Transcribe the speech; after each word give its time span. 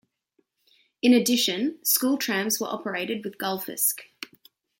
In 1.03 1.13
addition, 1.13 1.77
school 1.85 2.17
trams 2.17 2.59
were 2.59 2.65
operated 2.65 3.23
with 3.23 3.37
Gullfisk. 3.37 3.99